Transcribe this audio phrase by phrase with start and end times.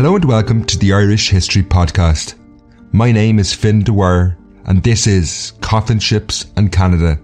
[0.00, 2.34] Hello and welcome to the Irish History Podcast.
[2.90, 4.34] My name is Fin Dwyer,
[4.64, 7.20] and this is Coffin Ships and Canada.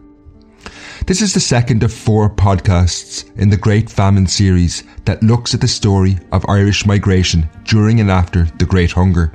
[1.06, 5.62] This is the second of four podcasts in the Great Famine series that looks at
[5.62, 9.32] the story of Irish migration during and after the Great Hunger.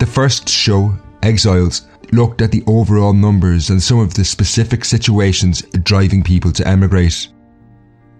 [0.00, 5.62] The first show, Exiles, looked at the overall numbers and some of the specific situations
[5.84, 7.28] driving people to emigrate.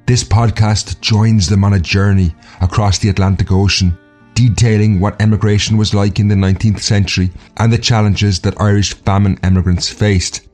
[0.06, 3.98] This podcast joins them on a journey across the Atlantic Ocean
[4.34, 9.38] detailing what emigration was like in the 19th century and the challenges that Irish famine
[9.42, 10.48] emigrants faced.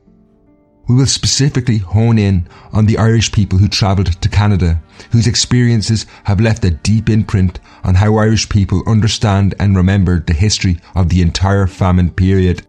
[0.88, 6.06] We will specifically hone in on the Irish people who travelled to Canada, whose experiences
[6.25, 11.10] have left a deep imprint on how Irish people understand and remember the history of
[11.10, 12.66] the entire famine period.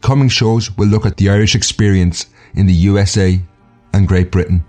[0.00, 3.40] Coming shows will look at the Irish experience in the USA
[3.92, 4.64] and Great Britain.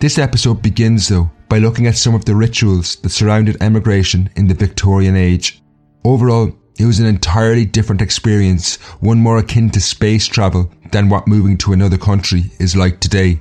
[0.00, 4.46] This episode begins though by looking at some of the rituals that surrounded emigration in
[4.46, 5.60] the Victorian age.
[6.04, 11.26] Overall, it was an entirely different experience, one more akin to space travel than what
[11.26, 13.40] moving to another country is like today.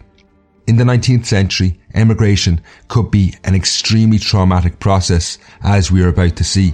[0.66, 6.36] In the 19th century, emigration could be an extremely traumatic process, as we are about
[6.38, 6.74] to see.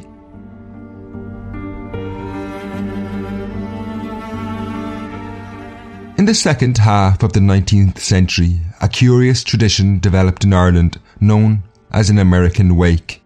[6.18, 11.64] In the second half of the 19th century, a curious tradition developed in Ireland known
[11.92, 13.22] as an American wake.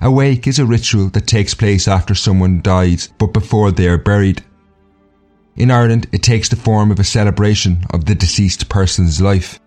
[0.00, 3.98] A wake is a ritual that takes place after someone dies but before they are
[3.98, 4.42] buried.
[5.54, 9.60] In Ireland, it takes the form of a celebration of the deceased person's life.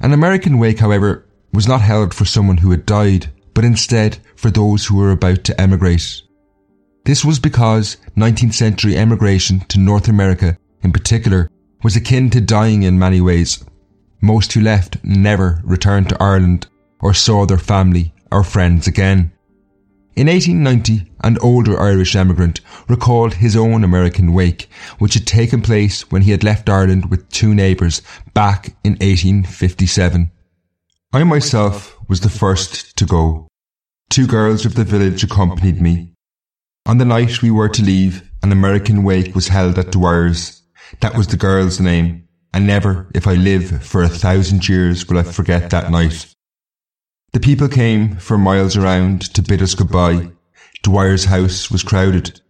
[0.00, 4.50] An American wake, however, was not held for someone who had died, but instead for
[4.50, 6.22] those who were about to emigrate.
[7.04, 11.48] This was because 19th century emigration to North America, in particular,
[11.82, 13.64] was akin to dying in many ways,
[14.20, 16.66] most who left never returned to Ireland
[17.00, 19.32] or saw their family or friends again.
[20.16, 26.10] In 1890, an older Irish emigrant recalled his own American wake, which had taken place
[26.10, 28.02] when he had left Ireland with two neighbours
[28.34, 30.30] back in 1857.
[31.12, 33.48] I myself was the first to go.
[34.10, 36.12] Two girls of the village accompanied me.
[36.86, 40.62] On the night we were to leave, an American wake was held at Dwyer's.
[41.00, 45.18] That was the girl's name and never, if I live for a thousand years, will
[45.18, 46.34] I forget that night.
[47.32, 50.30] The people came from miles around to bid us goodbye.
[50.82, 52.40] Dwyer's house was crowded.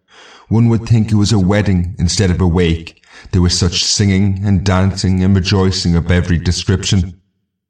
[0.49, 3.05] One would think it was a wedding instead of a wake.
[3.33, 7.21] There was such singing and dancing and rejoicing of every description.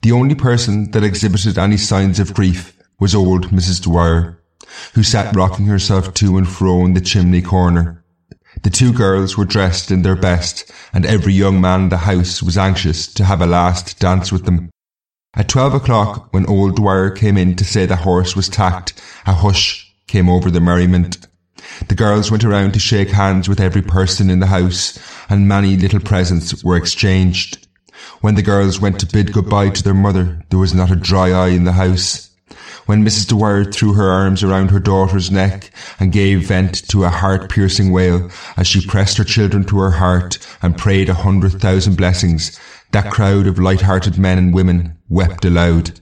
[0.02, 3.82] The only person that exhibited any signs of grief was old Mrs.
[3.82, 4.40] Dwyer,
[4.94, 7.99] who sat rocking herself to and fro in the chimney corner,
[8.62, 12.42] the two girls were dressed in their best, and every young man in the house
[12.42, 14.70] was anxious to have a last dance with them.
[15.34, 19.32] At twelve o'clock, when old Dwyer came in to say the horse was tacked, a
[19.32, 21.26] hush came over the merriment.
[21.88, 24.98] The girls went around to shake hands with every person in the house,
[25.28, 27.68] and many little presents were exchanged.
[28.20, 31.30] When the girls went to bid goodbye to their mother, there was not a dry
[31.30, 32.29] eye in the house
[32.90, 33.28] when Mrs.
[33.28, 35.70] Dwyer threw her arms around her daughter's neck
[36.00, 40.44] and gave vent to a heart-piercing wail as she pressed her children to her heart
[40.60, 42.58] and prayed a hundred thousand blessings,
[42.90, 46.00] that crowd of light-hearted men and women wept aloud.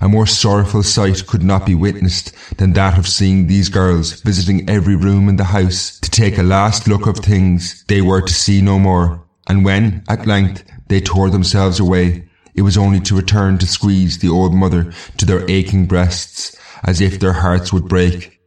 [0.00, 4.68] a more sorrowful sight could not be witnessed than that of seeing these girls visiting
[4.68, 8.34] every room in the house to take a last look of things they were to
[8.34, 12.28] see no more, and when, at length, they tore themselves away,
[12.60, 16.54] it was only to return to squeeze the old mother to their aching breasts,
[16.84, 18.38] as if their hearts would break.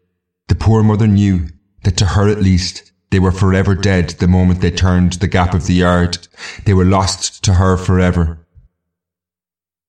[0.49, 1.47] The poor mother knew
[1.81, 5.55] that to her at least, they were forever dead the moment they turned the gap
[5.55, 6.27] of the yard.
[6.63, 8.45] They were lost to her forever.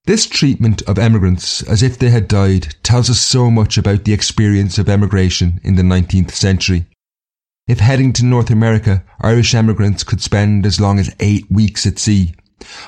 [0.06, 4.14] This treatment of emigrants as if they had died tells us so much about the
[4.14, 6.86] experience of emigration in the 19th century.
[7.68, 11.98] If heading to North America, Irish emigrants could spend as long as eight weeks at
[11.98, 12.34] sea.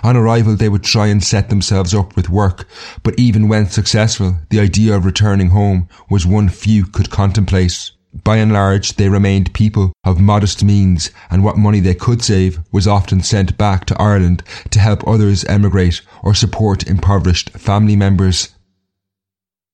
[0.02, 2.66] On arrival, they would try and set themselves up with work,
[3.02, 7.90] but even when successful, the idea of returning home was one few could contemplate.
[8.24, 12.60] By and large, they remained people of modest means, and what money they could save
[12.72, 18.54] was often sent back to Ireland to help others emigrate or support impoverished family members.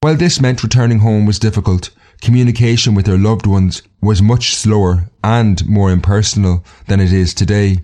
[0.00, 1.90] While this meant returning home was difficult,
[2.20, 7.82] communication with their loved ones was much slower and more impersonal than it is today.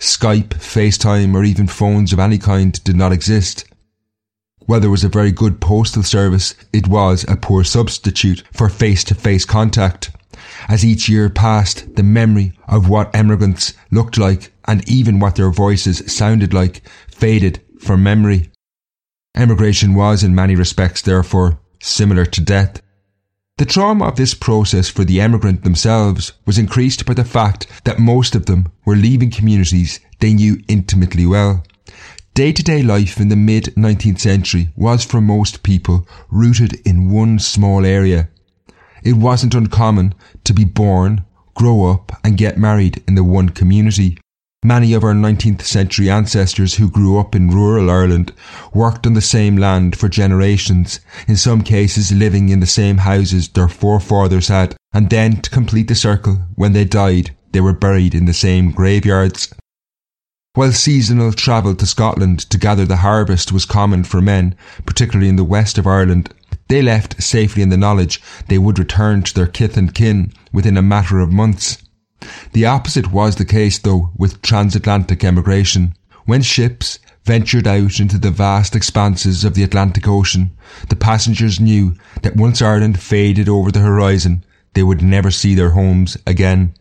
[0.00, 3.64] Skype, FaceTime, or even phones of any kind did not exist.
[4.66, 9.04] While there was a very good postal service, it was a poor substitute for face
[9.04, 10.10] to face contact.
[10.68, 15.50] As each year passed, the memory of what emigrants looked like and even what their
[15.50, 18.50] voices sounded like faded from memory.
[19.34, 22.80] Emigration was in many respects, therefore, similar to death.
[23.60, 27.98] The trauma of this process for the emigrant themselves was increased by the fact that
[27.98, 31.62] most of them were leaving communities they knew intimately well.
[32.32, 37.10] Day to day life in the mid 19th century was for most people rooted in
[37.10, 38.30] one small area.
[39.02, 40.14] It wasn't uncommon
[40.44, 44.16] to be born, grow up and get married in the one community.
[44.62, 48.34] Many of our 19th century ancestors who grew up in rural Ireland
[48.74, 53.48] worked on the same land for generations, in some cases living in the same houses
[53.48, 58.14] their forefathers had, and then to complete the circle, when they died, they were buried
[58.14, 59.48] in the same graveyards.
[60.52, 64.54] While seasonal travel to Scotland to gather the harvest was common for men,
[64.84, 66.34] particularly in the west of Ireland,
[66.68, 70.76] they left safely in the knowledge they would return to their kith and kin within
[70.76, 71.78] a matter of months.
[72.52, 75.94] The opposite was the case, though, with transatlantic emigration.
[76.26, 80.50] When ships ventured out into the vast expanses of the Atlantic Ocean,
[80.88, 84.44] the passengers knew that once Ireland faded over the horizon,
[84.74, 86.74] they would never see their homes again.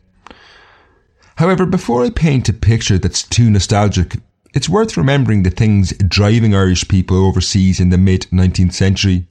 [1.38, 4.18] However, before I paint a picture that's too nostalgic,
[4.54, 9.26] it's worth remembering the things driving Irish people overseas in the mid 19th century.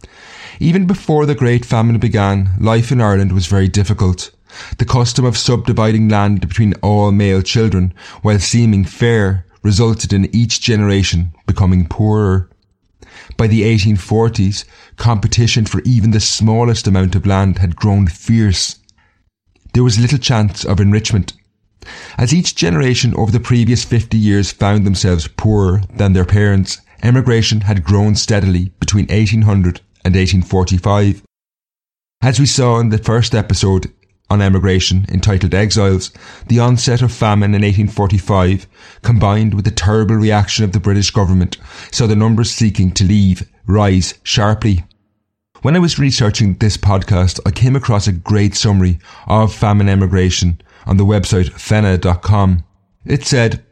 [0.61, 4.31] Even before the Great Famine began, life in Ireland was very difficult.
[4.79, 10.61] The custom of subdividing land between all male children, while seeming fair, resulted in each
[10.61, 12.49] generation becoming poorer.
[13.37, 14.65] By the 1840s,
[14.97, 18.77] competition for even the smallest amount of land had grown fierce.
[19.75, 21.33] There was little chance of enrichment
[22.19, 27.63] as each generation over the previous 50 years found themselves poorer than their parents, emigration
[27.63, 31.23] had grown steadily between 1800 and 1845.
[32.21, 33.93] As we saw in the first episode
[34.31, 36.11] on emigration entitled Exiles,
[36.49, 38.67] the onset of famine in 1845,
[39.03, 41.57] combined with the terrible reaction of the British government,
[41.91, 44.85] saw the numbers seeking to leave rise sharply.
[45.63, 50.61] When I was researching this podcast, I came across a great summary of famine emigration
[50.87, 52.65] on the website fena.com.
[53.05, 53.65] It said,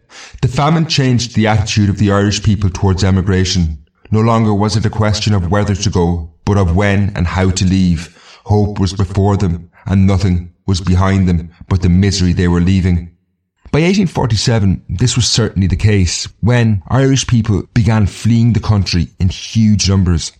[0.43, 3.87] The famine changed the attitude of the Irish people towards emigration.
[4.11, 7.51] No longer was it a question of whether to go, but of when and how
[7.51, 8.17] to leave.
[8.45, 13.17] Hope was before them, and nothing was behind them but the misery they were leaving.
[13.73, 19.29] By 1847, this was certainly the case when Irish people began fleeing the country in
[19.29, 20.33] huge numbers.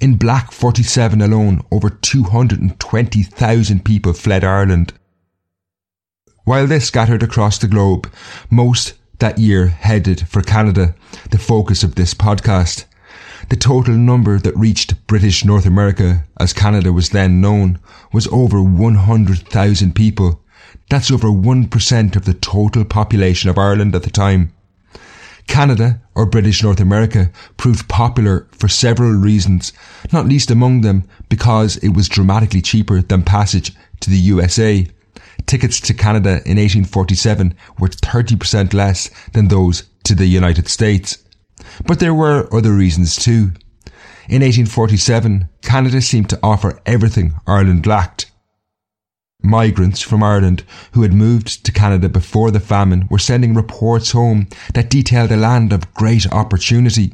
[0.00, 4.92] In Black 47 alone, over 220,000 people fled Ireland.
[6.44, 8.12] While they scattered across the globe,
[8.50, 10.94] most that year headed for Canada,
[11.30, 12.84] the focus of this podcast.
[13.48, 17.78] The total number that reached British North America, as Canada was then known,
[18.12, 20.42] was over 100,000 people.
[20.90, 24.52] That's over 1% of the total population of Ireland at the time.
[25.46, 29.72] Canada, or British North America, proved popular for several reasons,
[30.12, 34.86] not least among them because it was dramatically cheaper than passage to the USA
[35.46, 41.18] tickets to Canada in 1847 were 30% less than those to the United States.
[41.86, 43.52] But there were other reasons too.
[44.26, 48.30] In 1847, Canada seemed to offer everything Ireland lacked.
[49.42, 54.48] Migrants from Ireland who had moved to Canada before the famine were sending reports home
[54.72, 57.12] that detailed a land of great opportunity.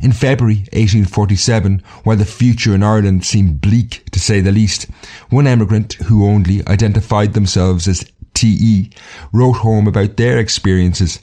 [0.00, 4.86] In February 1847, while the future in Ireland seemed bleak to say the least,
[5.30, 8.04] one emigrant who only identified themselves as
[8.34, 8.90] TE
[9.32, 11.20] wrote home about their experiences.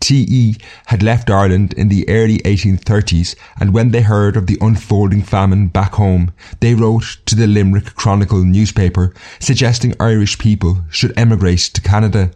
[0.00, 5.22] TE had left Ireland in the early 1830s and when they heard of the unfolding
[5.22, 11.60] famine back home, they wrote to the Limerick Chronicle newspaper suggesting Irish people should emigrate
[11.60, 12.32] to Canada.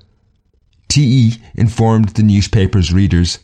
[0.88, 3.38] TE informed the newspaper's readers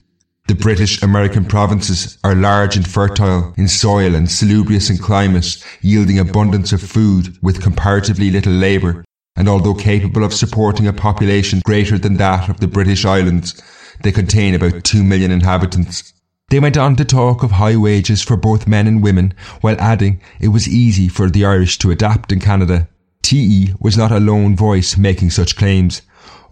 [0.50, 6.18] the British American provinces are large and fertile in soil and salubrious in climate, yielding
[6.18, 9.04] abundance of food with comparatively little labour,
[9.36, 13.62] and although capable of supporting a population greater than that of the British Islands,
[14.02, 16.12] they contain about 2 million inhabitants.
[16.50, 20.20] They went on to talk of high wages for both men and women, while adding
[20.40, 22.88] it was easy for the Irish to adapt in Canada.
[23.22, 26.02] TE was not a lone voice making such claims.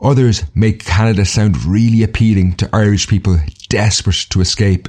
[0.00, 3.38] Others made Canada sound really appealing to Irish people
[3.68, 4.88] desperate to escape.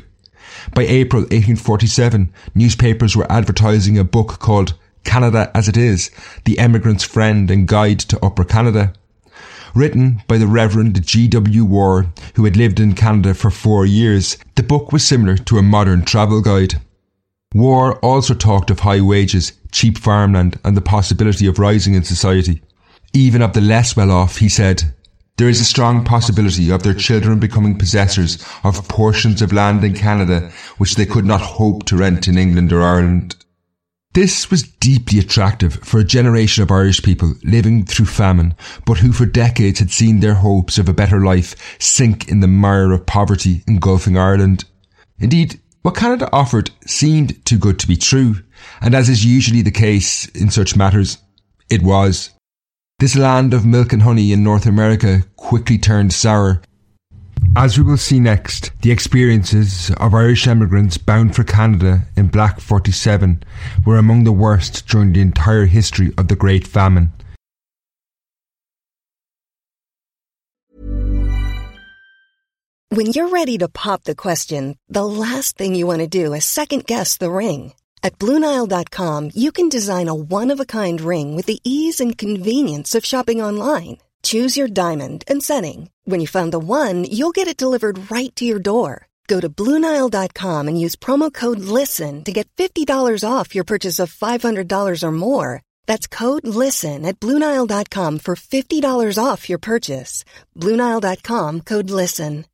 [0.76, 6.12] By April 1847, newspapers were advertising a book called Canada as It Is,
[6.46, 8.94] The Emigrant's Friend and Guide to Upper Canada.
[9.76, 11.66] Written by the Reverend G.W.
[11.66, 15.64] Warr, who had lived in Canada for four years, the book was similar to a
[15.64, 16.82] modern travel guide.
[17.54, 22.62] Warr also talked of high wages, cheap farmland, and the possibility of rising in society.
[23.14, 24.94] Even of the less well off, he said,
[25.40, 29.94] there is a strong possibility of their children becoming possessors of portions of land in
[29.94, 33.38] Canada which they could not hope to rent in England or Ireland.
[34.16, 39.12] This was deeply attractive for a generation of Irish people living through famine, but who
[39.12, 43.06] for decades had seen their hopes of a better life sink in the mire of
[43.06, 44.66] poverty engulfing Ireland.
[45.20, 48.38] Indeed, what Canada offered seemed too good to be true,
[48.82, 51.20] and as is usually the case in such matters,
[51.70, 52.32] it was.
[52.98, 56.64] This land of milk and honey in North America quickly turned sour.
[57.56, 62.60] As we will see next, the experiences of Irish emigrants bound for Canada in Black
[62.60, 63.44] 47
[63.86, 67.12] were among the worst during the entire history of the Great Famine.
[72.92, 76.46] When you're ready to pop the question, the last thing you want to do is
[76.46, 77.74] second guess the ring.
[78.02, 82.18] At Bluenile.com, you can design a one of a kind ring with the ease and
[82.18, 83.98] convenience of shopping online.
[84.24, 85.90] Choose your diamond and setting.
[86.10, 89.06] When you find the one, you'll get it delivered right to your door.
[89.28, 94.12] Go to Bluenile.com and use promo code LISTEN to get $50 off your purchase of
[94.12, 95.62] $500 or more.
[95.86, 100.26] That's code LISTEN at Bluenile.com for $50 off your purchase.
[100.58, 102.46] Bluenile.com code LISTEN.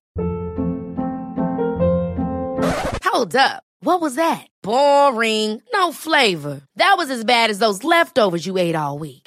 [3.06, 3.64] Hold up.
[3.80, 4.48] What was that?
[4.64, 5.62] Boring.
[5.72, 6.62] No flavor.
[6.76, 9.25] That was as bad as those leftovers you ate all week.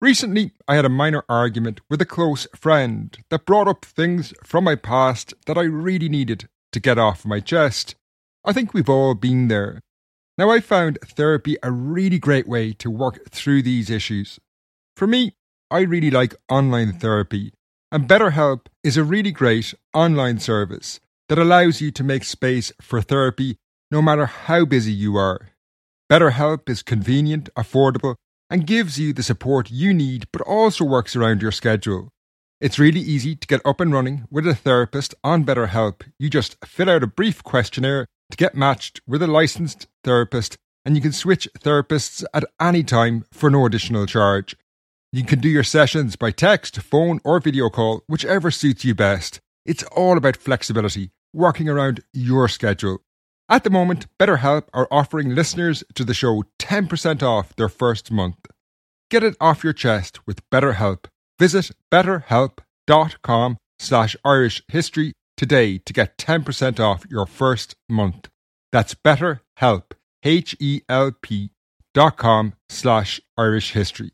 [0.00, 4.62] Recently, I had a minor argument with a close friend that brought up things from
[4.62, 7.96] my past that I really needed to get off my chest.
[8.44, 9.80] I think we've all been there.
[10.36, 14.38] Now, I found therapy a really great way to work through these issues.
[14.96, 15.34] For me,
[15.68, 17.52] I really like online therapy,
[17.90, 23.02] and BetterHelp is a really great online service that allows you to make space for
[23.02, 23.56] therapy
[23.90, 25.48] no matter how busy you are.
[26.08, 28.14] BetterHelp is convenient, affordable,
[28.50, 32.08] and gives you the support you need, but also works around your schedule.
[32.60, 36.02] It's really easy to get up and running with a therapist on BetterHelp.
[36.18, 40.96] You just fill out a brief questionnaire to get matched with a licensed therapist, and
[40.96, 44.56] you can switch therapists at any time for no additional charge.
[45.12, 49.40] You can do your sessions by text, phone, or video call, whichever suits you best.
[49.64, 52.98] It's all about flexibility, working around your schedule.
[53.50, 58.36] At the moment, BetterHelp are offering listeners to the show 10% off their first month.
[59.10, 61.06] Get it off your chest with BetterHelp.
[61.38, 68.28] Visit betterhelp.com slash Irish history today to get 10% off your first month.
[68.70, 71.50] That's betterhelp, H-E-L-P
[71.94, 74.10] dot com slash Irish history.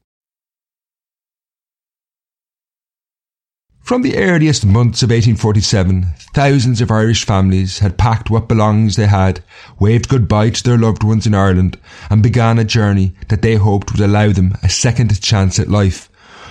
[3.84, 9.08] From the earliest months of 1847, thousands of Irish families had packed what belongings they
[9.08, 9.44] had,
[9.78, 13.92] waved goodbye to their loved ones in Ireland, and began a journey that they hoped
[13.92, 16.08] would allow them a second chance at life,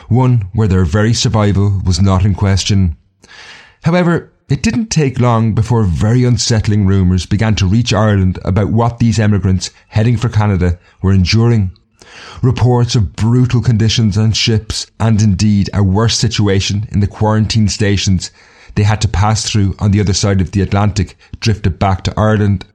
[0.10, 2.98] one where their very survival was not in question.
[3.82, 9.00] However, It didn't take long before very unsettling rumours began to reach Ireland about what
[9.00, 11.72] these emigrants heading for Canada were enduring.
[12.42, 18.32] Reports of brutal conditions on ships and indeed a worse situation in the quarantine stations
[18.76, 22.14] they had to pass through on the other side of the Atlantic drifted back to
[22.18, 22.66] Ireland.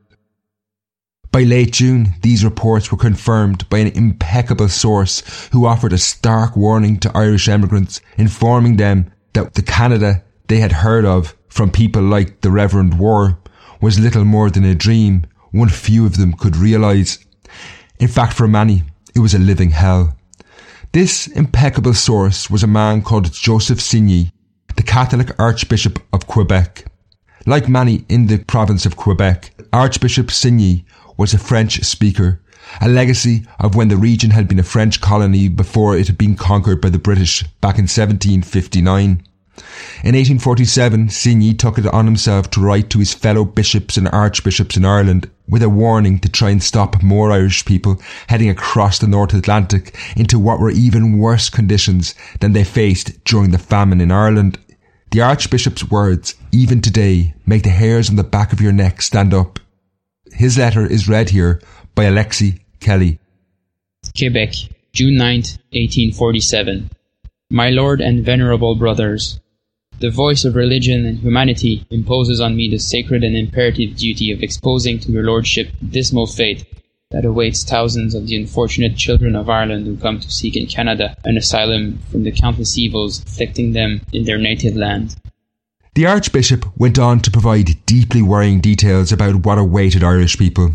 [1.31, 6.57] By late June, these reports were confirmed by an impeccable source who offered a stark
[6.57, 12.03] warning to Irish emigrants, informing them that the Canada they had heard of from people
[12.03, 13.39] like the Reverend Warr
[13.81, 17.19] was little more than a dream one few of them could realise.
[17.99, 18.83] In fact, for many,
[19.19, 20.17] it was a living hell.
[20.93, 24.31] This impeccable source was a man called Joseph Signay,
[24.77, 26.85] the Catholic Archbishop of Quebec.
[27.45, 30.85] Like many in the province of Quebec, Archbishop Signay
[31.17, 32.41] was a French speaker,
[32.81, 36.37] a legacy of when the region had been a French colony before it had been
[36.37, 39.03] conquered by the British back in 1759.
[39.05, 44.77] In 1847, Signay took it on himself to write to his fellow bishops and archbishops
[44.77, 49.09] in Ireland with a warning to try and stop more Irish people heading across the
[49.09, 54.13] North Atlantic into what were even worse conditions than they faced during the famine in
[54.13, 54.59] Ireland.
[55.11, 59.33] The Archbishop's words, even today, make the hairs on the back of your neck stand
[59.33, 59.59] up.
[60.33, 61.61] His letter is read here
[61.95, 63.19] by Alexi Kelly.
[64.17, 64.53] Quebec,
[64.93, 65.37] June 9,
[65.73, 66.91] 1847.
[67.51, 69.41] My Lord and Venerable Brothers,
[70.01, 74.43] the voice of religion and humanity imposes on me the sacred and imperative duty of
[74.43, 76.65] exposing to your lordship the dismal fate
[77.11, 81.17] that awaits thousands of the unfortunate children of Ireland who come to seek in Canada
[81.25, 85.17] an asylum from the countless evils afflicting them in their native land.
[85.95, 90.75] The Archbishop went on to provide deeply worrying details about what awaited Irish people.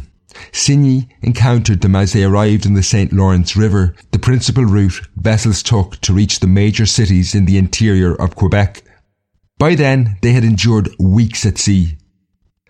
[0.52, 3.14] Signay encountered them as they arrived in the St.
[3.14, 8.16] Lawrence River, the principal route vessels took to reach the major cities in the interior
[8.16, 8.84] of Quebec
[9.58, 11.98] by then, they had endured weeks at sea.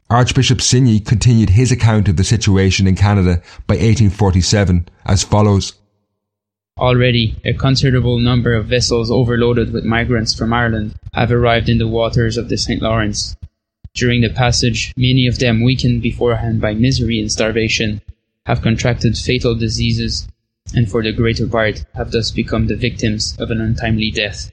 [0.09, 5.73] Archbishop Signay continued his account of the situation in Canada by 1847 as follows.
[6.77, 11.87] Already, a considerable number of vessels overloaded with migrants from Ireland have arrived in the
[11.87, 12.81] waters of the St.
[12.81, 13.35] Lawrence.
[13.95, 18.01] During the passage, many of them weakened beforehand by misery and starvation,
[18.45, 20.27] have contracted fatal diseases,
[20.75, 24.51] and for the greater part have thus become the victims of an untimely death.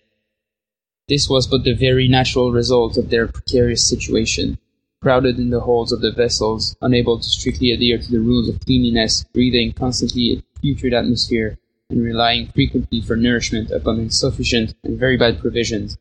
[1.11, 4.59] This was but the very natural result of their precarious situation.
[5.03, 8.61] Crowded in the holds of the vessels, unable to strictly adhere to the rules of
[8.61, 11.59] cleanliness, breathing constantly a putrid atmosphere,
[11.91, 15.99] and relying frequently for nourishment upon insufficient and very bad provisions.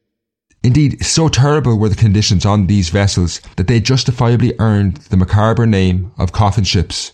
[0.61, 5.65] Indeed, so terrible were the conditions on these vessels that they justifiably earned the macabre
[5.65, 7.13] name of coffin ships.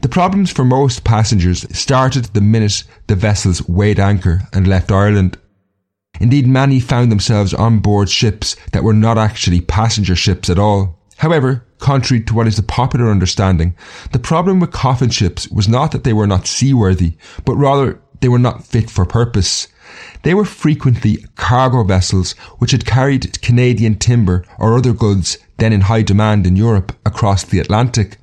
[0.00, 5.36] The problems for most passengers started the minute the vessels weighed anchor and left Ireland
[6.20, 10.98] Indeed, many found themselves on board ships that were not actually passenger ships at all.
[11.18, 13.74] However, contrary to what is the popular understanding,
[14.12, 18.28] the problem with coffin ships was not that they were not seaworthy, but rather they
[18.28, 19.68] were not fit for purpose.
[20.22, 25.82] They were frequently cargo vessels which had carried Canadian timber or other goods then in
[25.82, 28.18] high demand in Europe across the Atlantic.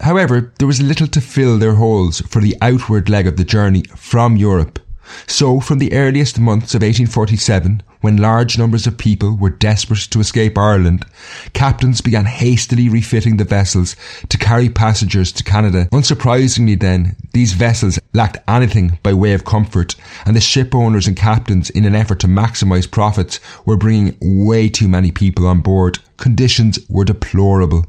[0.00, 3.84] However, there was little to fill their holes for the outward leg of the journey
[3.94, 4.80] from Europe
[5.26, 10.20] so, from the earliest months of 1847, when large numbers of people were desperate to
[10.20, 11.06] escape Ireland,
[11.54, 13.96] captains began hastily refitting the vessels
[14.28, 15.88] to carry passengers to Canada.
[15.90, 19.94] Unsurprisingly then, these vessels lacked anything by way of comfort,
[20.26, 24.68] and the ship owners and captains, in an effort to maximise profits, were bringing way
[24.68, 25.98] too many people on board.
[26.16, 27.86] Conditions were deplorable.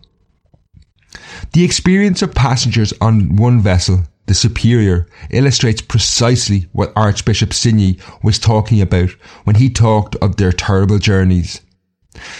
[1.53, 8.39] The experience of passengers on one vessel the Superior, illustrates precisely what Archbishop Signay was
[8.39, 9.11] talking about
[9.43, 11.61] when he talked of their terrible journeys.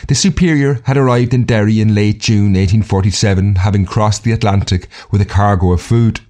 [0.08, 5.22] The Superior had arrived in Derry in late June 1847, having crossed the Atlantic with
[5.22, 6.22] a cargo of food.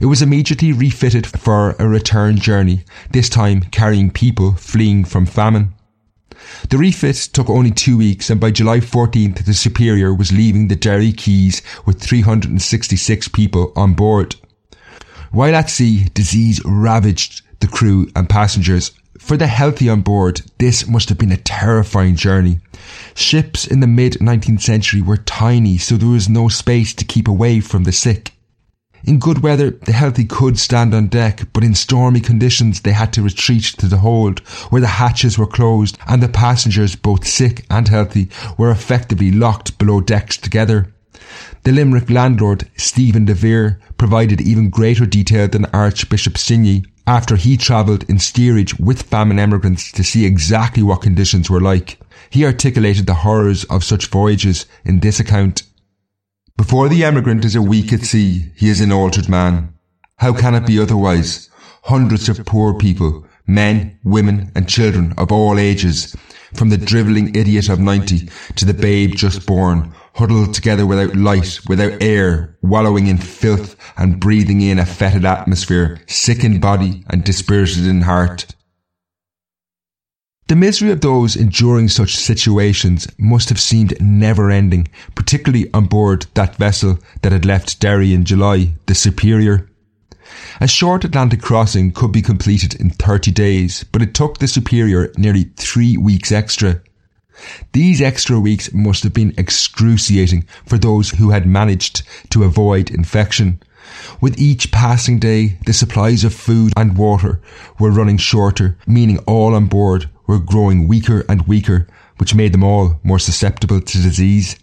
[0.00, 5.74] It was immediately refitted for a return journey, this time carrying people fleeing from famine.
[6.70, 10.76] The refit took only two weeks, and by July 14th, the Superior was leaving the
[10.76, 14.36] Derry Quays with 366 people on board.
[15.30, 18.92] While at sea, disease ravaged the crew and passengers.
[19.18, 22.60] For the healthy on board, this must have been a terrifying journey.
[23.14, 27.28] Ships in the mid 19th century were tiny, so there was no space to keep
[27.28, 28.32] away from the sick.
[29.04, 33.12] In good weather, the healthy could stand on deck, but in stormy conditions, they had
[33.12, 37.64] to retreat to the hold, where the hatches were closed, and the passengers, both sick
[37.70, 40.92] and healthy, were effectively locked below decks together.
[41.68, 47.58] The Limerick landlord, Stephen de Vere, provided even greater detail than Archbishop Signay after he
[47.58, 52.00] travelled in steerage with famine emigrants to see exactly what conditions were like.
[52.30, 55.62] he articulated the horrors of such voyages in this account.
[56.56, 59.74] Before the emigrant is a week at sea, he is an altered man.
[60.16, 61.50] How can it be otherwise?
[61.82, 66.16] Hundreds of poor people, men, women, and children of all ages,
[66.54, 71.60] from the drivelling idiot of 90 to the babe just born, huddled together without light,
[71.68, 77.22] without air, wallowing in filth and breathing in a fetid atmosphere, sick in body and
[77.22, 78.44] dispirited in heart.
[80.48, 86.26] The misery of those enduring such situations must have seemed never ending, particularly on board
[86.34, 89.68] that vessel that had left Derry in July, the Superior.
[90.60, 95.12] A short Atlantic crossing could be completed in 30 days, but it took the Superior
[95.16, 96.80] nearly three weeks extra.
[97.72, 103.60] These extra weeks must have been excruciating for those who had managed to avoid infection.
[104.20, 107.40] With each passing day, the supplies of food and water
[107.78, 111.86] were running shorter, meaning all on board were growing weaker and weaker,
[112.18, 114.56] which made them all more susceptible to disease.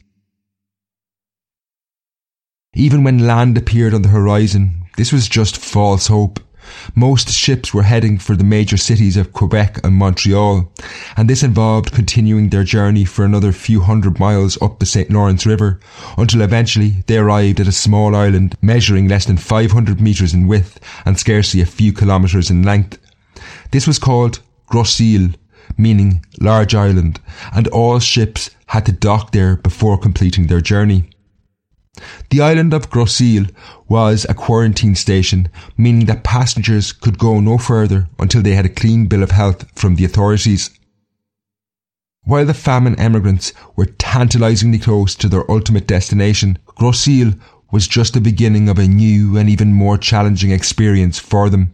[2.76, 6.40] Even when land appeared on the horizon, this was just false hope.
[6.96, 10.72] Most ships were heading for the major cities of Quebec and Montreal,
[11.18, 15.10] and this involved continuing their journey for another few hundred miles up the St.
[15.10, 15.80] Lawrence River,
[16.18, 20.80] until eventually they arrived at a small island measuring less than 500 metres in width
[21.06, 22.98] and scarcely a few kilometres in length.
[23.72, 25.30] This was called Grosse Ile,
[25.78, 27.20] meaning large island,
[27.54, 31.10] and all ships had to dock there before completing their journey.
[32.30, 33.46] The island of Grosse Ile
[33.88, 38.70] was a quarantine station, meaning that passengers could go no further until they had a
[38.70, 40.70] clean bill of health from the authorities.
[42.24, 47.34] While the famine emigrants were tantalizingly close to their ultimate destination, Grosse Ile
[47.72, 51.72] was just the beginning of a new and even more challenging experience for them.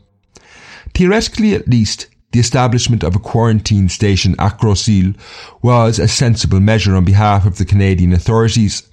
[0.93, 5.13] Theoretically, at least, the establishment of a quarantine station at Grosse Ile
[5.61, 8.83] was a sensible measure on behalf of the Canadian authorities.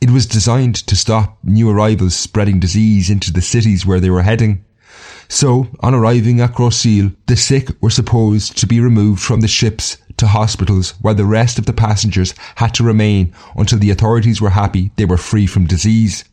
[0.00, 4.22] It was designed to stop new arrivals spreading disease into the cities where they were
[4.22, 4.64] heading.
[5.28, 9.48] So, on arriving at Grosse Ile, the sick were supposed to be removed from the
[9.48, 14.40] ships to hospitals while the rest of the passengers had to remain until the authorities
[14.40, 16.24] were happy they were free from disease.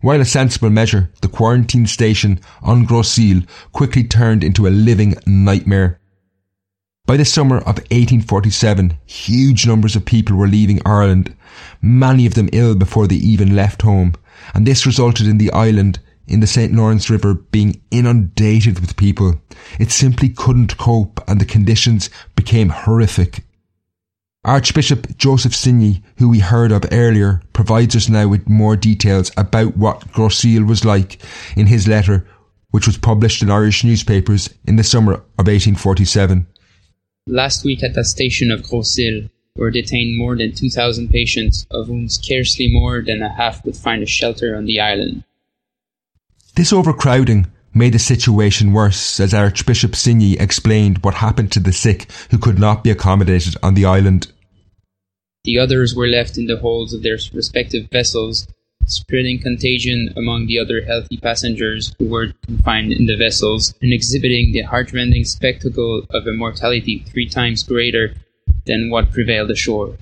[0.00, 5.14] While a sensible measure, the quarantine station on Grosse Ile quickly turned into a living
[5.26, 6.00] nightmare.
[7.06, 11.36] By the summer of 1847, huge numbers of people were leaving Ireland
[11.80, 14.14] many of them ill before they even left home,
[14.54, 16.74] and this resulted in the island in the St.
[16.74, 19.40] Lawrence River being inundated with people.
[19.78, 23.44] It simply couldn't cope and the conditions became horrific.
[24.44, 29.76] Archbishop Joseph Signay, who we heard of earlier, provides us now with more details about
[29.76, 31.20] what Grosse was like
[31.56, 32.26] in his letter,
[32.70, 36.46] which was published in Irish newspapers in the summer of 1847.
[37.28, 42.08] Last week at the station of Ile, were detained more than 2,000 patients, of whom
[42.08, 45.24] scarcely more than a half could find a shelter on the island.
[46.54, 52.10] This overcrowding made the situation worse as Archbishop Signay explained what happened to the sick
[52.30, 54.32] who could not be accommodated on the island.
[55.42, 58.46] The others were left in the holds of their respective vessels,
[58.86, 64.52] spreading contagion among the other healthy passengers who were confined in the vessels and exhibiting
[64.52, 68.14] the heartrending spectacle of a mortality three times greater
[68.64, 69.96] than what prevailed ashore.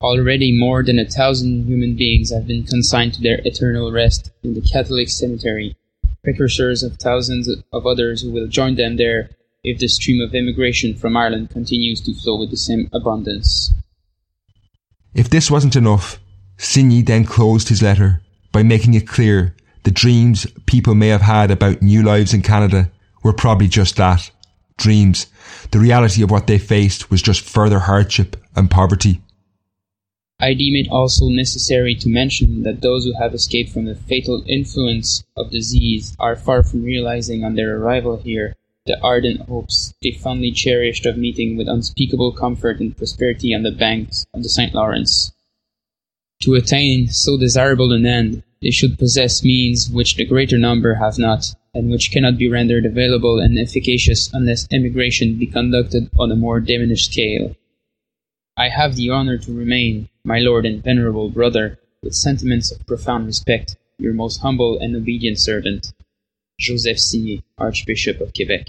[0.00, 4.54] Already more than a thousand human beings have been consigned to their eternal rest in
[4.54, 5.76] the Catholic cemetery,
[6.22, 9.30] precursors of thousands of others who will join them there
[9.62, 13.72] if the stream of immigration from Ireland continues to flow with the same abundance.
[15.14, 16.20] If this wasn't enough,
[16.58, 21.50] Signay then closed his letter by making it clear the dreams people may have had
[21.50, 22.90] about new lives in Canada
[23.22, 24.30] were probably just that
[24.76, 25.26] dreams.
[25.70, 29.20] The reality of what they faced was just further hardship and poverty.
[30.40, 34.42] I deem it also necessary to mention that those who have escaped from the fatal
[34.46, 38.54] influence of disease are far from realizing on their arrival here
[38.86, 43.70] the ardent hopes they fondly cherished of meeting with unspeakable comfort and prosperity on the
[43.70, 44.74] banks of the St.
[44.74, 45.32] Lawrence.
[46.44, 51.18] To attain so desirable an end, they should possess means which the greater number have
[51.18, 56.36] not, and which cannot be rendered available and efficacious unless emigration be conducted on a
[56.36, 57.56] more diminished scale.
[58.58, 63.24] I have the honor to remain, my lord and venerable brother, with sentiments of profound
[63.24, 65.94] respect, your most humble and obedient servant,
[66.60, 68.66] Joseph Signay, Archbishop of Quebec.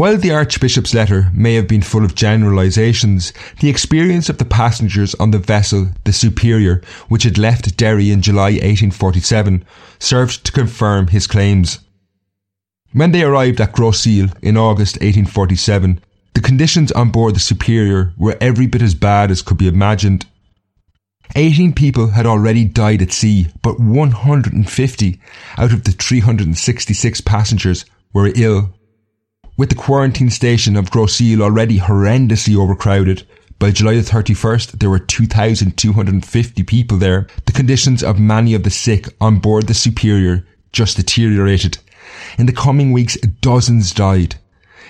[0.00, 5.14] While the Archbishop's letter may have been full of generalisations, the experience of the passengers
[5.16, 9.62] on the vessel, the Superior, which had left Derry in July 1847,
[9.98, 11.80] served to confirm his claims.
[12.92, 16.00] When they arrived at Grosse Ile in August 1847,
[16.32, 20.24] The conditions on board the Superior were every bit as bad as could be imagined.
[21.36, 25.20] 18 people had already died at sea, but 150
[25.58, 27.84] out of the 366 passengers
[28.14, 28.72] were ill.
[29.60, 33.26] With the quarantine station of Grosse-Ile already horrendously overcrowded,
[33.58, 37.26] by July the 31st, there were 2,250 people there.
[37.44, 41.76] The conditions of many of the sick on board the Superior just deteriorated.
[42.38, 44.36] In the coming weeks, dozens died.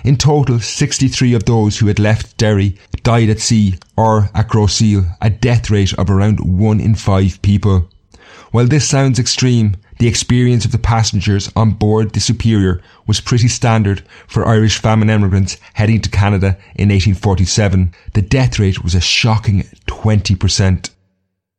[0.04, 5.16] In total, 63 of those who had left Derry died at sea or at Grosse-Ile,
[5.20, 7.90] a death rate of around 1 in 5 people.
[8.52, 13.48] While this sounds extreme, the experience of the passengers on board the Superior was pretty
[13.48, 17.92] standard for Irish famine emigrants heading to Canada in 1847.
[18.14, 20.88] The death rate was a shocking 20%.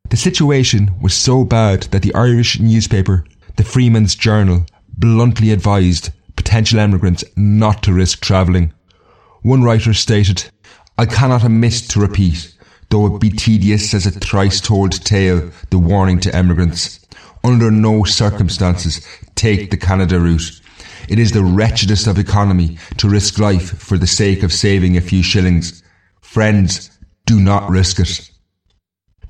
[0.09, 3.25] The situation was so bad that the Irish newspaper,
[3.57, 8.73] the Freeman's Journal, bluntly advised potential emigrants not to risk travelling.
[9.43, 10.45] One writer stated,
[10.97, 12.55] I cannot omit to repeat,
[12.89, 17.00] though it be tedious as a thrice told tale, the warning to emigrants.
[17.43, 20.61] Under no circumstances take the Canada route.
[21.09, 25.01] It is the wretchedest of economy to risk life for the sake of saving a
[25.01, 25.83] few shillings.
[26.21, 28.29] Friends, do not risk it.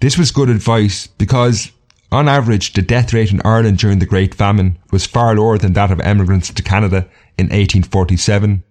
[0.02, 1.72] This was good advice because
[2.12, 5.74] on average, the death rate in Ireland during the Great Famine was far lower than
[5.74, 8.64] that of emigrants to Canada in 1847.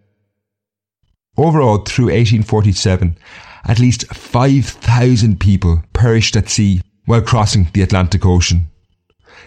[1.39, 3.17] Overall, through 1847,
[3.65, 8.70] at least 5,000 people perished at sea while crossing the Atlantic Ocean.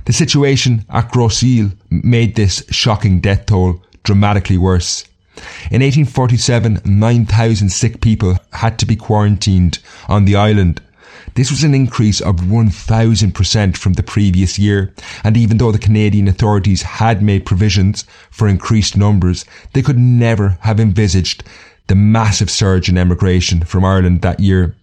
[0.06, 5.06] The situation at Grosse-Ile made this shocking death toll dramatically worse.
[5.72, 10.82] In 1847, 9,000 sick people had to be quarantined on the island
[11.36, 16.28] this was an increase of 1000% from the previous year, and even though the Canadian
[16.28, 21.44] authorities had made provisions for increased numbers, they could never have envisaged
[21.88, 24.76] the massive surge in emigration from Ireland that year.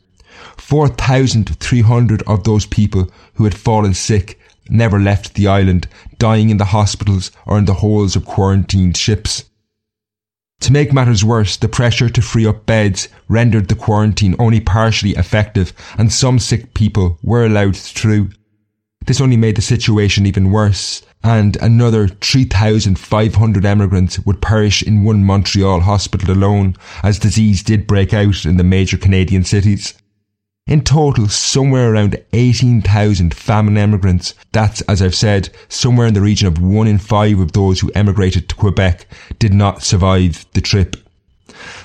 [0.56, 4.39] 4,300 of those people who had fallen sick
[4.70, 9.44] never left the island, dying in the hospitals or in the holds of quarantined ships.
[10.60, 15.12] To make matters worse, the pressure to free up beds rendered the quarantine only partially
[15.12, 18.30] effective and some sick people were allowed through.
[19.06, 25.24] This only made the situation even worse and another 3,500 emigrants would perish in one
[25.24, 29.94] Montreal hospital alone as disease did break out in the major Canadian cities.
[30.66, 36.46] In total, somewhere around 18,000 famine emigrants, that's, as I've said, somewhere in the region
[36.46, 39.06] of one in five of those who emigrated to Quebec
[39.38, 40.96] did not survive the trip.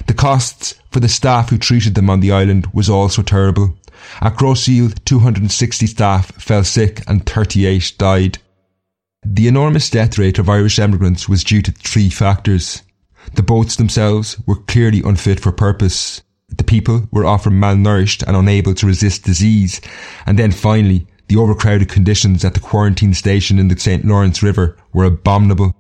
[0.08, 3.76] The costs for the staff who treated them on the island was also terrible.
[4.22, 8.38] At Grosse-Ile, 260 staff fell sick and 38 died.
[9.26, 12.84] The enormous death rate of Irish emigrants was due to three factors.
[13.34, 16.22] The boats themselves were clearly unfit for purpose.
[16.58, 19.82] The people were often malnourished and unable to resist disease.
[20.26, 24.06] And then finally, the overcrowded conditions at the quarantine station in the St.
[24.06, 25.76] Lawrence River were abominable.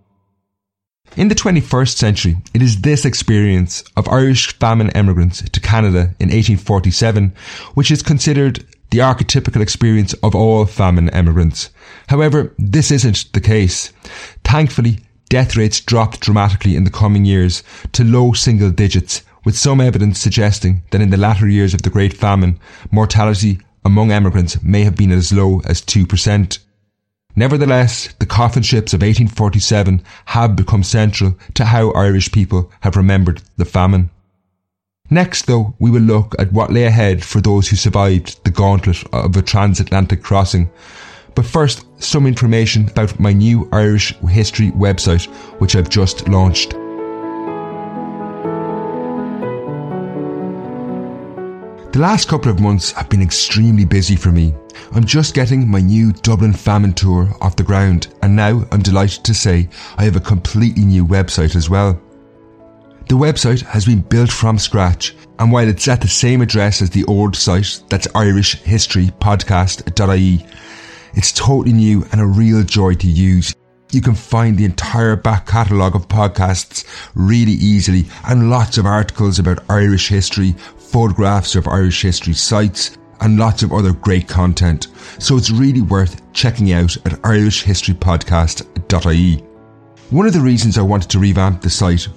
[1.16, 6.30] In the 21st century, it is this experience of Irish famine emigrants to Canada in
[6.30, 7.34] 1847
[7.74, 11.70] which is considered the archetypical experience of all famine emigrants.
[12.08, 13.94] However, this isn't the case.
[14.44, 19.80] Thankfully, death rates dropped dramatically in the coming years to low single digits with some
[19.80, 22.60] evidence suggesting that in the latter years of the Great Famine,
[22.92, 26.60] mortality among emigrants may have been as low as 2%.
[27.36, 33.42] Nevertheless, the coffin ships of 1847 have become central to how Irish people have remembered
[33.58, 34.10] the famine.
[35.10, 39.04] Next, though, we will look at what lay ahead for those who survived the gauntlet
[39.14, 40.72] of a transatlantic crossing.
[41.36, 45.28] But first, some information about my new Irish history website,
[45.60, 46.74] which I've just launched.
[51.96, 54.54] The last couple of months have been extremely busy for me.
[54.92, 59.24] I'm just getting my new Dublin Famine Tour off the ground, and now I'm delighted
[59.24, 61.98] to say I have a completely new website as well.
[63.08, 66.90] The website has been built from scratch, and while it's at the same address as
[66.90, 70.46] the old site, that's irishhistorypodcast.ie,
[71.14, 73.56] it's totally new and a real joy to use.
[73.92, 76.84] You can find the entire back catalogue of podcasts
[77.16, 80.56] really easily and lots of articles about Irish history,
[80.96, 84.88] photographs of Irish history sites, and lots of other great content.
[85.20, 89.44] So it's really worth checking out at irishhistorypodcast.ie.
[90.12, 92.08] One of the reasons I wanted to revamp the site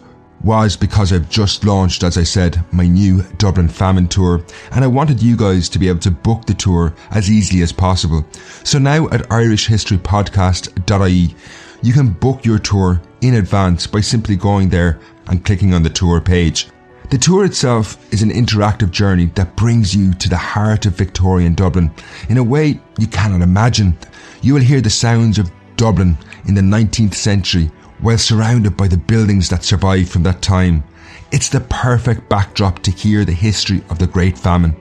[0.44, 4.86] was because I've just launched, as I said, my new Dublin Famine Tour, and I
[4.86, 8.24] wanted you guys to be able to book the tour as easily as possible.
[8.62, 11.34] So now at irishhistorypodcast.ie,
[11.82, 15.90] you can book your tour in advance by simply going there and clicking on the
[15.90, 16.68] tour page.
[17.10, 21.54] The tour itself is an interactive journey that brings you to the heart of Victorian
[21.54, 21.90] Dublin
[22.28, 23.96] in a way you cannot imagine.
[24.42, 28.98] You will hear the sounds of Dublin in the 19th century while surrounded by the
[28.98, 30.84] buildings that survived from that time.
[31.32, 34.76] It's the perfect backdrop to hear the history of the Great Famine.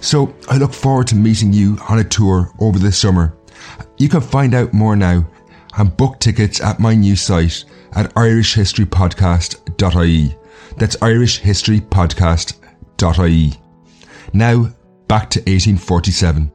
[0.00, 3.36] So I look forward to meeting you on a tour over the summer.
[3.98, 5.26] You can find out more now
[5.76, 10.36] and book tickets at my new site at irishhistorypodcast.ie.
[10.76, 13.52] That's irishhistorypodcast.ie.
[14.32, 14.70] Now,
[15.08, 16.52] back to 1847.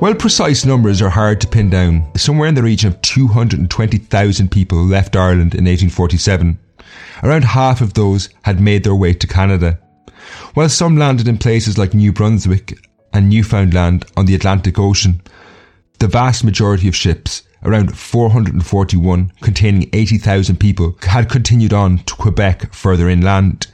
[0.00, 4.84] While precise numbers are hard to pin down, somewhere in the region of 220,000 people
[4.84, 6.56] left Ireland in 1847.
[7.24, 9.80] Around half of those had made their way to Canada.
[10.54, 12.78] While some landed in places like New Brunswick
[13.12, 15.20] and Newfoundland on the Atlantic Ocean,
[15.98, 22.72] the vast majority of ships, around 441 containing 80,000 people, had continued on to Quebec
[22.72, 23.68] further inland.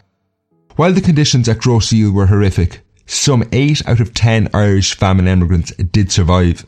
[0.76, 5.28] While the conditions at Grosse Isle were horrific, some 8 out of 10 Irish famine
[5.28, 6.66] emigrants did survive.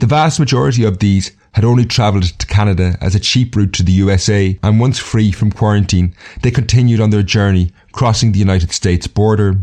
[0.00, 3.82] The vast majority of these had only travelled to Canada as a cheap route to
[3.82, 8.72] the USA, and once free from quarantine, they continued on their journey, crossing the United
[8.72, 9.60] States border.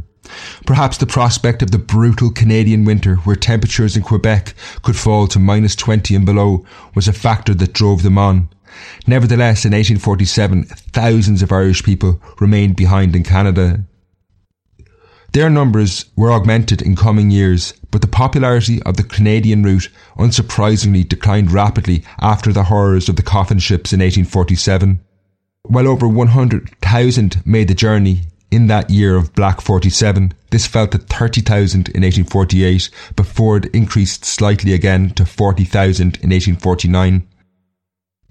[0.65, 5.39] Perhaps the prospect of the brutal Canadian winter, where temperatures in Quebec could fall to
[5.39, 6.65] minus 20 and below,
[6.95, 8.49] was a factor that drove them on.
[9.07, 13.85] Nevertheless, in 1847, thousands of Irish people remained behind in Canada.
[15.31, 21.07] Their numbers were augmented in coming years, but the popularity of the Canadian route unsurprisingly
[21.07, 24.99] declined rapidly after the horrors of the coffin ships in 1847.
[25.63, 30.97] While over 100,000 made the journey in that year of Black 47, this fell to
[30.97, 37.27] 30,000 in 1848 before it increased slightly again to 40,000 in 1849.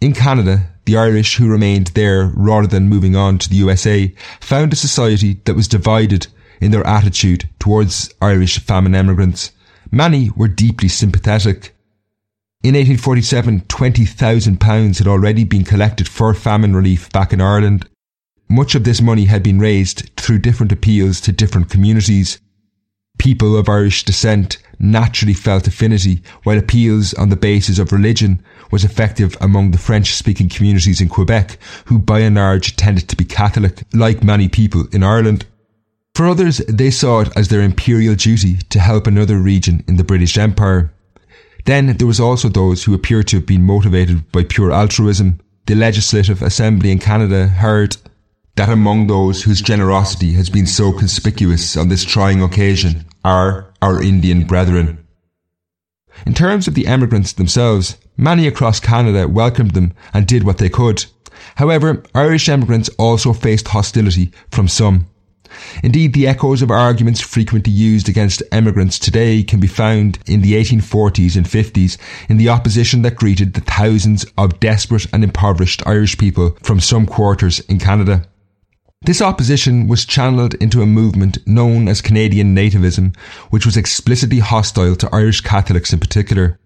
[0.01, 4.73] In Canada, the Irish who remained there rather than moving on to the USA found
[4.73, 6.29] a society that was divided
[6.61, 9.53] in their attitude towards Irish famine emigrants.
[9.91, 11.75] Many were deeply sympathetic.
[12.63, 17.89] In 1847, £20,000 had already been collected for famine relief back in Ireland.
[18.51, 22.39] Much of this money had been raised through different appeals to different communities.
[23.19, 28.85] People of Irish descent naturally felt affinity, while appeals on the basis of religion was
[28.85, 33.25] effective among the French speaking communities in Quebec, who by and large tended to be
[33.25, 35.45] Catholic, like many people in Ireland.
[36.15, 40.05] For others, they saw it as their imperial duty to help another region in the
[40.05, 40.93] British Empire.
[41.67, 45.39] Then there was also those who appeared to have been motivated by pure altruism.
[45.67, 47.99] The Legislative Assembly in Canada heard
[48.59, 54.03] that among those whose generosity has been so conspicuous on this trying occasion are our
[54.03, 55.07] Indian brethren.
[56.27, 60.69] In terms of the emigrants themselves, many across Canada welcomed them and did what they
[60.69, 61.05] could.
[61.55, 65.07] However, Irish emigrants also faced hostility from some.
[65.85, 70.55] Indeed, the echoes of arguments frequently used against emigrants today can be found in the
[70.55, 71.97] 1840s and 50s
[72.29, 77.07] in the opposition that greeted the thousands of desperate and impoverished Irish people from some
[77.07, 78.27] quarters in Canada.
[79.03, 83.17] This opposition was channeled into a movement known as Canadian nativism,
[83.49, 86.59] which was explicitly hostile to Irish Catholics in particular.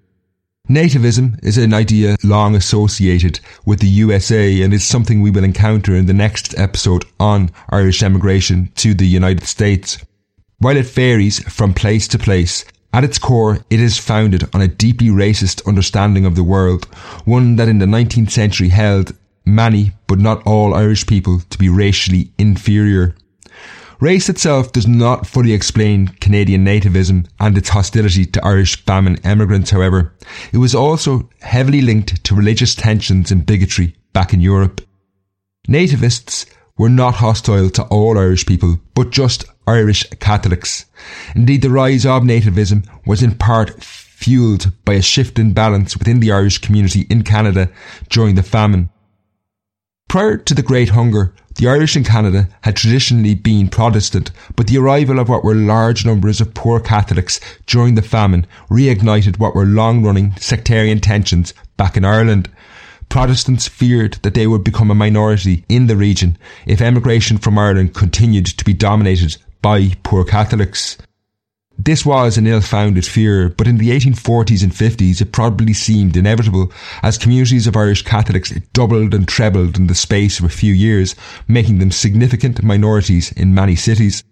[0.68, 5.94] Nativism is an idea long associated with the USA and is something we will encounter
[5.94, 9.98] in the next episode on Irish emigration to the United States.
[10.58, 12.64] While it varies from place to place,
[12.94, 16.86] at its core, it is founded on a deeply racist understanding of the world,
[17.24, 19.12] one that in the 19th century held
[19.52, 23.14] many, but not all Irish people to be racially inferior.
[24.00, 29.70] Race itself does not fully explain Canadian nativism and its hostility to Irish famine emigrants,
[29.70, 30.12] however.
[30.52, 34.80] It was also heavily linked to religious tensions and bigotry back in Europe.
[35.68, 40.86] Nativists were not hostile to all Irish people, but just Irish Catholics.
[41.36, 46.18] Indeed, the rise of nativism was in part fueled by a shift in balance within
[46.18, 47.70] the Irish community in Canada
[48.08, 48.90] during the famine.
[50.12, 54.76] Prior to the Great Hunger, the Irish in Canada had traditionally been Protestant, but the
[54.76, 59.64] arrival of what were large numbers of poor Catholics during the famine reignited what were
[59.64, 62.50] long running sectarian tensions back in Ireland.
[63.08, 66.36] Protestants feared that they would become a minority in the region
[66.66, 70.98] if emigration from Ireland continued to be dominated by poor Catholics.
[71.78, 76.70] This was an ill-founded fear, but in the 1840s and 50s it probably seemed inevitable
[77.02, 81.16] as communities of Irish Catholics doubled and trebled in the space of a few years,
[81.48, 84.22] making them significant minorities in many cities.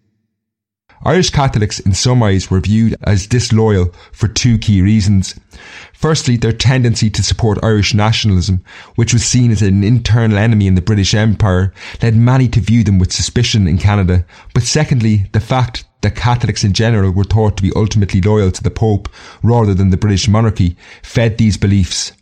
[1.02, 5.34] Irish Catholics in some eyes were viewed as disloyal for two key reasons.
[5.94, 8.62] Firstly, their tendency to support Irish nationalism,
[8.96, 11.72] which was seen as an internal enemy in the British Empire,
[12.02, 14.26] led many to view them with suspicion in Canada.
[14.52, 18.62] But secondly, the fact that Catholics in general were thought to be ultimately loyal to
[18.62, 19.08] the Pope
[19.42, 22.12] rather than the British monarchy fed these beliefs.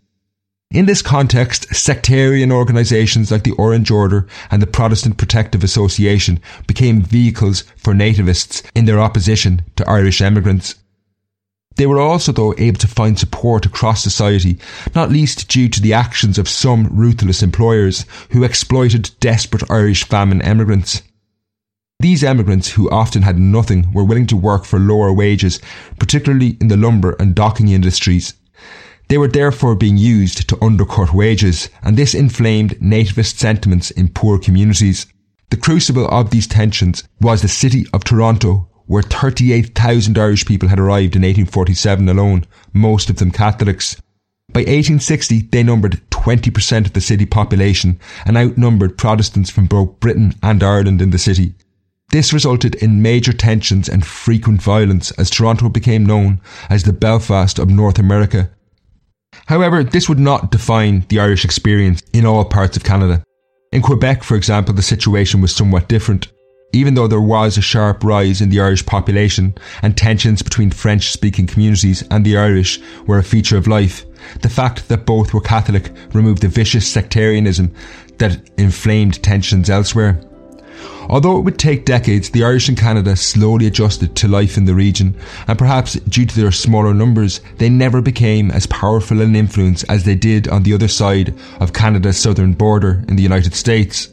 [0.71, 7.01] In this context, sectarian organisations like the Orange Order and the Protestant Protective Association became
[7.01, 10.75] vehicles for nativists in their opposition to Irish emigrants.
[11.77, 14.59] They were also, though, able to find support across society,
[14.95, 20.43] not least due to the actions of some ruthless employers who exploited desperate Irish famine
[20.43, 21.03] emigrants.
[22.01, 25.61] These emigrants, who often had nothing, were willing to work for lower wages,
[25.99, 28.35] particularly in the lumber and docking industries.
[29.09, 34.39] They were therefore being used to undercut wages, and this inflamed nativist sentiments in poor
[34.39, 35.09] communities.
[35.51, 40.79] The crucible of these tensions was the city of Toronto, where 38,000 Irish people had
[40.79, 44.01] arrived in 1847 alone, most of them Catholics.
[44.53, 50.37] By 1860, they numbered 20% of the city population and outnumbered Protestants from both Britain
[50.45, 51.55] and Ireland in the city.
[52.11, 56.41] This resulted in major tensions and frequent violence as Toronto became known
[56.71, 58.51] as the Belfast of North America.
[59.47, 63.23] However, this would not define the Irish experience in all parts of Canada.
[63.73, 66.29] In Quebec, for example, the situation was somewhat different.
[66.73, 71.13] Even though there was a sharp rise in the Irish population and tensions between French
[71.13, 74.07] speaking communities and the Irish were a feature of life,
[74.41, 77.75] the fact that both were Catholic removed the vicious sectarianism
[78.17, 80.21] that inflamed tensions elsewhere.
[81.09, 84.75] Although it would take decades, the Irish in Canada slowly adjusted to life in the
[84.75, 85.17] region,
[85.47, 90.05] and perhaps due to their smaller numbers, they never became as powerful an influence as
[90.05, 94.09] they did on the other side of Canada's southern border in the United States.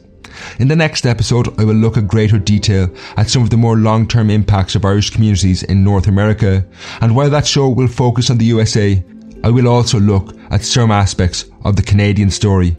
[0.58, 3.76] In the next episode, I will look at greater detail at some of the more
[3.76, 6.64] long term impacts of Irish communities in North America,
[7.00, 9.04] and while that show will focus on the USA,
[9.44, 12.76] I will also look at some aspects of the Canadian story.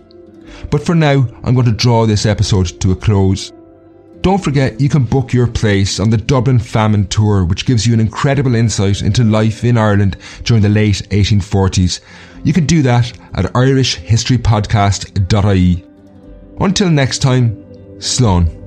[0.72, 3.52] But for now, I'm going to draw this episode to a close.
[4.28, 7.94] Don't forget you can book your place on the Dublin Famine Tour, which gives you
[7.94, 12.02] an incredible insight into life in Ireland during the late 1840s.
[12.44, 15.86] You can do that at irishhistorypodcast.ie.
[16.60, 17.56] Until next time,
[18.00, 18.67] Slán.